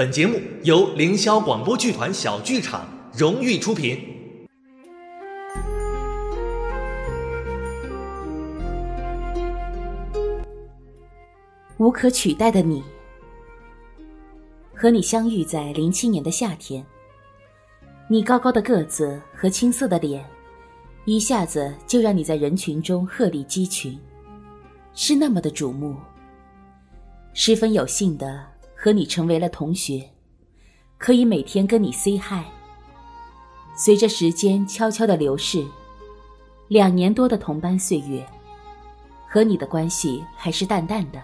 [0.00, 3.98] 本节目由凌霄广播剧团小剧场荣誉出品。
[11.76, 12.82] 无可取代的你，
[14.74, 16.82] 和你相遇在零七年的夏天。
[18.08, 20.24] 你高高的个子和青涩的脸，
[21.04, 23.98] 一下子就让你在人群中鹤立鸡群，
[24.94, 25.94] 是那么的瞩目。
[27.34, 28.46] 十分有幸的
[28.82, 30.02] 和你成为了同学，
[30.96, 32.42] 可以每天跟你 say hi。
[33.76, 35.62] 随着时间悄悄的流逝，
[36.66, 38.26] 两年多的同班岁月，
[39.28, 41.22] 和你的关系还是淡淡的，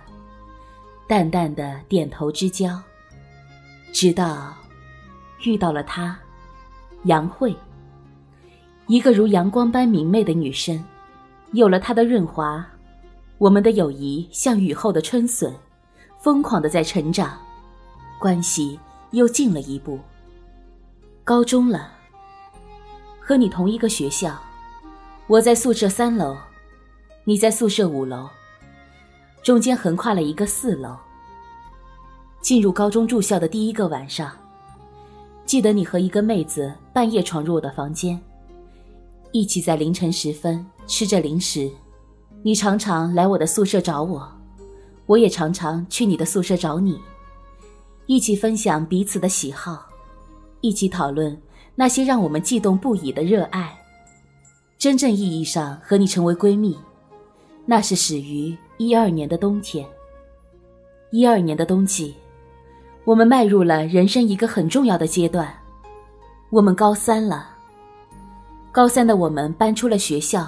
[1.09, 2.79] 淡淡的点头之交。
[3.91, 4.55] 直到
[5.43, 6.19] 遇到了他，
[7.05, 7.57] 杨慧，
[8.87, 10.85] 一个如阳光般明媚的女生，
[11.53, 12.63] 有了她的润滑，
[13.39, 15.51] 我们的友谊像雨后的春笋。
[16.19, 17.39] 疯狂的在成长，
[18.19, 18.79] 关系
[19.11, 19.99] 又近了一步。
[21.23, 21.91] 高中了，
[23.21, 24.39] 和你同一个学校，
[25.27, 26.37] 我在宿舍三楼，
[27.25, 28.29] 你在宿舍五楼，
[29.43, 30.97] 中间横跨了一个四楼。
[32.41, 34.31] 进入高中住校的第一个晚上，
[35.45, 38.21] 记得你和一个妹子半夜闯入我的房间，
[39.33, 41.69] 一起在凌晨时分吃着零食，
[42.45, 44.33] 你常常来我的宿舍找我。
[45.07, 47.01] 我也常常去你的宿舍找你，
[48.07, 49.85] 一起分享彼此的喜好，
[50.61, 51.37] 一起讨论
[51.75, 53.77] 那些让我们悸动不已的热爱。
[54.79, 56.79] 真正意义上和你成为闺蜜，
[57.65, 59.85] 那是始于一二年的冬天。
[61.11, 62.15] 一二年的冬季，
[63.05, 65.53] 我们迈入了人生一个很重要的阶段，
[66.51, 67.51] 我们高三了。
[68.71, 70.47] 高三的我们搬出了学校，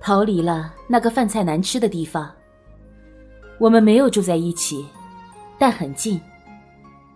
[0.00, 2.30] 逃离了那个饭菜难吃的地方。
[3.58, 4.86] 我们没有住在一起，
[5.58, 6.20] 但很近，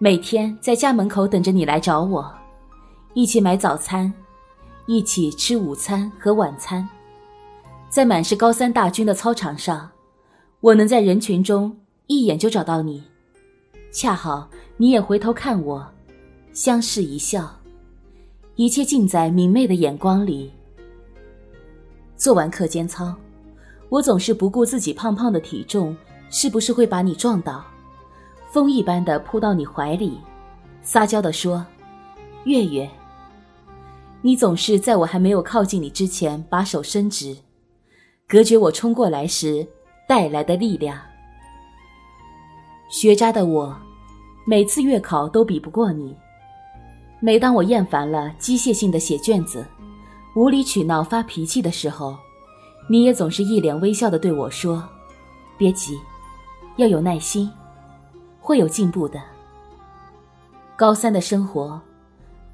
[0.00, 2.32] 每天在家门口等着你来找我，
[3.14, 4.12] 一起买早餐，
[4.86, 6.88] 一起吃午餐和晚餐。
[7.88, 9.91] 在满是高三大军的操场上，
[10.60, 11.76] 我能在人群中
[12.06, 13.03] 一眼就找到你，
[13.91, 15.84] 恰好你也回头看我，
[16.53, 17.58] 相视一笑，
[18.54, 20.53] 一切尽在明媚的眼光里。
[22.16, 23.12] 做完课间操，
[23.88, 25.97] 我总是不顾自己胖胖的体重。
[26.31, 27.64] 是不是会把你撞倒？
[28.50, 30.19] 风一般的扑到你怀里，
[30.82, 31.64] 撒娇的说
[32.44, 32.88] ：“月月。”
[34.22, 37.37] 你总是在我还没有靠近你之前，把手伸直，
[38.26, 39.66] 隔绝我冲过来时
[40.08, 40.98] 带来的力量。
[42.91, 43.76] 学渣的我，
[44.47, 46.16] 每次月考都比不过你。
[47.20, 49.64] 每当我厌烦了机械性的写卷子，
[50.34, 52.16] 无理取闹发脾气的时候，
[52.88, 54.82] 你也总是一脸微笑的对我说
[55.58, 55.98] ：“别急。”
[56.76, 57.50] 要有耐心，
[58.48, 59.20] 会有进步的。
[60.75, 61.78] 高三的生活，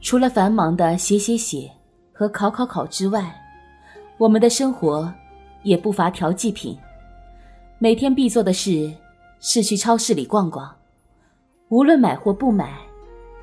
[0.01, 1.71] 除了繁忙的写写写
[2.13, 3.33] 和考考考之外，
[4.19, 5.15] 我们的生活
[5.63, 6.77] 也不乏调剂品。
[7.79, 8.93] 每天必做的事
[9.39, 10.69] 是去超市里逛逛，
[11.69, 12.77] 无论买或不买，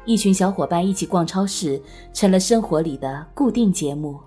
[0.03, 4.19] 一群小伙伴一起逛超市成了生活里的固定节目。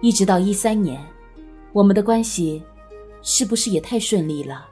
[0.00, 1.04] 一直到一三年，
[1.72, 2.62] 我们的关系
[3.20, 4.68] 是不是也太顺利了？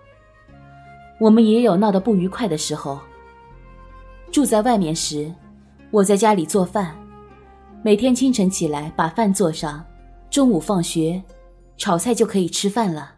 [1.20, 2.98] 我们也有闹得不愉快的时候。
[4.32, 5.31] 住在外面时，
[5.91, 6.97] 我在家里做饭，
[7.82, 9.84] 每天清晨起来把饭做上，
[10.30, 11.22] 中午放学，
[11.76, 13.16] 炒菜就可以吃饭了。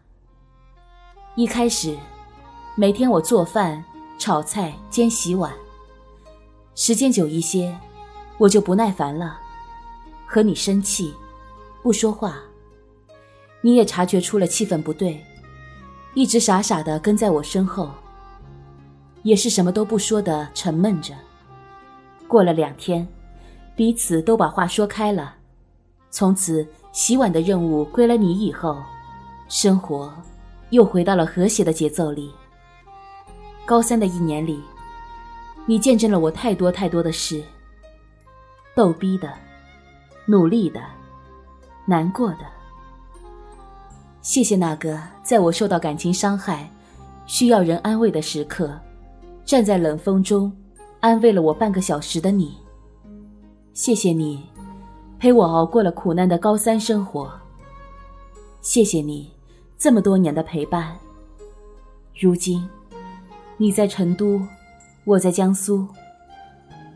[1.35, 1.97] 一开始，
[2.75, 3.81] 每天我做饭、
[4.19, 5.53] 炒菜兼洗碗，
[6.75, 7.73] 时间久一些，
[8.37, 9.39] 我就不耐烦了，
[10.27, 11.13] 和你生气，
[11.81, 12.37] 不说话。
[13.61, 15.23] 你也察觉出了气氛不对。
[16.15, 17.89] 一直傻傻的跟在我身后，
[19.23, 21.13] 也是什么都不说的沉闷着。
[22.27, 23.07] 过了两天，
[23.75, 25.35] 彼此都把话说开了，
[26.11, 28.77] 从此洗碗的任务归了你以后，
[29.49, 30.13] 生活
[30.69, 32.31] 又回到了和谐的节奏里。
[33.65, 34.61] 高三的一年里，
[35.65, 37.43] 你见证了我太多太多的事：
[38.75, 39.33] 逗逼的、
[40.25, 40.79] 努力的、
[41.85, 42.62] 难过的。
[44.23, 46.71] 谢谢那个在我受到感情伤害、
[47.25, 48.73] 需要人安慰的时刻，
[49.43, 50.49] 站在冷风中
[51.01, 52.57] 安慰了我半个小时的你。
[53.73, 54.41] 谢谢你
[55.19, 57.29] 陪我熬过了苦难的高三生活。
[58.61, 59.29] 谢谢你
[59.77, 60.97] 这么多年的陪伴。
[62.17, 62.65] 如今，
[63.57, 64.41] 你在成都，
[65.03, 65.85] 我在江苏，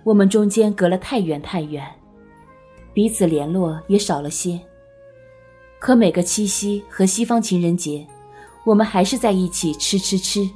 [0.06, 1.86] 我们中间隔了太远太远，
[2.94, 4.58] 彼此联络也少了些。
[5.80, 8.06] 可每个七夕和西方情人节，
[8.66, 10.50] 我们还是在一起吃吃吃。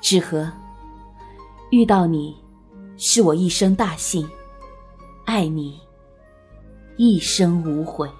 [0.00, 0.50] 纸盒，
[1.70, 2.36] 遇到你，
[2.96, 4.28] 是我一生大幸。
[5.24, 5.78] 爱你，
[6.96, 8.10] 一生无悔。